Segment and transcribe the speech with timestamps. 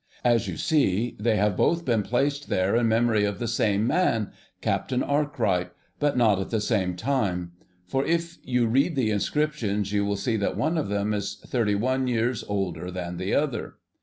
[0.23, 4.31] As you see, they have both been placed there in memory of the same man,
[4.59, 7.51] Captain Arkwright, but not at the same time.
[7.85, 11.75] For if you read the inscriptions you will see that one of them is thirty
[11.75, 13.75] one years older than the other.